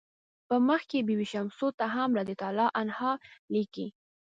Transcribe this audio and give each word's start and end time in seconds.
په 0.47 0.55
مخ 0.67 0.81
کې 0.89 0.99
بي 1.07 1.15
بي 1.19 1.27
شمسو 1.31 1.67
ته 1.79 1.85
هم 1.95 2.09
"رضی 2.19 2.35
الله 2.47 2.69
عنه" 2.79 3.09
لیکي. 3.53 3.87